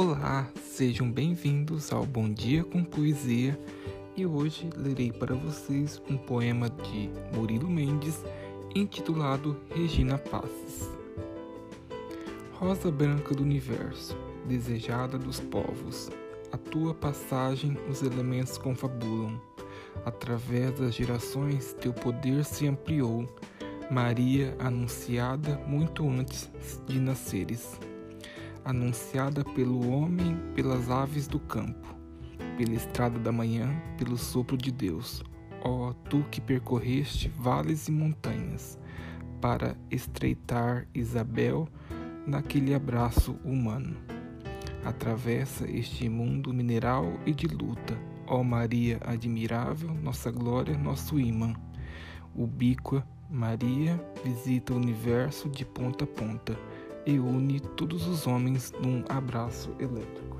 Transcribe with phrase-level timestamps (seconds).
[0.00, 3.58] Olá, sejam bem-vindos ao Bom Dia com Poesia
[4.16, 8.22] e hoje lerei para vocês um poema de Murilo Mendes
[8.76, 10.88] intitulado Regina Passes.
[12.52, 14.16] Rosa branca do universo,
[14.46, 16.08] desejada dos povos,
[16.52, 19.42] a tua passagem os elementos confabulam.
[20.04, 23.26] Através das gerações teu poder se ampliou,
[23.90, 26.48] Maria anunciada muito antes
[26.86, 27.76] de nasceres
[28.68, 31.96] anunciada pelo homem, pelas aves do campo,
[32.58, 35.24] pela estrada da manhã, pelo sopro de Deus.
[35.64, 38.78] Ó, tu que percorreste vales e montanhas,
[39.40, 41.66] para estreitar Isabel
[42.26, 43.96] naquele abraço humano.
[44.84, 51.54] Atravessa este mundo mineral e de luta, ó Maria admirável, nossa glória, nosso imã.
[52.34, 56.54] Ubíqua Maria visita o universo de ponta a ponta
[57.08, 60.36] e une todos os homens num abraço elétrico.